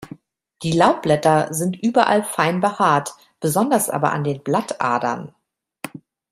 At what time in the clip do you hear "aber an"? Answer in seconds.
3.87-4.23